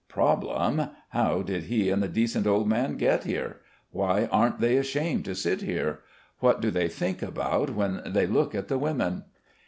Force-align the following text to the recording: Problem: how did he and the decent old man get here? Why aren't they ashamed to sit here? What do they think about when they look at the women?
Problem: 0.09 0.87
how 1.09 1.43
did 1.43 1.65
he 1.65 1.91
and 1.91 2.01
the 2.01 2.07
decent 2.07 2.47
old 2.47 2.67
man 2.67 2.97
get 2.97 3.23
here? 3.23 3.57
Why 3.91 4.25
aren't 4.31 4.59
they 4.59 4.77
ashamed 4.77 5.25
to 5.25 5.35
sit 5.35 5.61
here? 5.61 5.99
What 6.39 6.59
do 6.59 6.71
they 6.71 6.87
think 6.87 7.21
about 7.21 7.75
when 7.75 8.01
they 8.03 8.25
look 8.25 8.55
at 8.55 8.67
the 8.67 8.79
women? 8.79 9.25